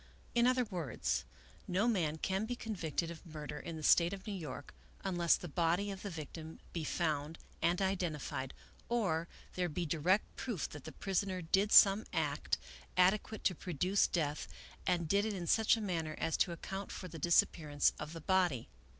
In 0.33 0.47
other 0.47 0.63
words, 0.63 1.25
no 1.67 1.87
man 1.87 2.17
can 2.17 2.47
be 2.47 2.55
convicted 2.55 3.11
of 3.11 3.23
murder 3.23 3.59
in 3.59 3.75
the 3.77 3.83
State 3.83 4.13
of 4.13 4.25
New 4.25 4.33
York, 4.33 4.73
unless 5.03 5.35
the 5.35 5.47
body 5.47 5.91
of 5.91 6.01
the 6.01 6.09
victim 6.09 6.59
be 6.73 6.83
found 6.83 7.37
and 7.61 7.79
identified, 7.83 8.55
or 8.89 9.27
there 9.53 9.69
be 9.69 9.85
direct 9.85 10.35
proof 10.35 10.67
that 10.69 10.85
the 10.85 10.91
prisoner 10.91 11.39
did 11.43 11.71
some 11.71 12.03
act 12.11 12.57
ade 12.97 13.21
quate 13.21 13.43
to 13.43 13.53
produce 13.53 14.07
death, 14.07 14.47
and 14.87 15.07
did 15.07 15.23
it 15.23 15.35
in 15.35 15.45
such 15.45 15.77
a 15.77 15.81
manner 15.81 16.15
as 16.17 16.35
to 16.37 16.51
account 16.51 16.91
for 16.91 17.07
the 17.07 17.19
disappearance 17.19 17.93
of 17.99 18.13
the 18.13 18.21
body." 18.21 18.69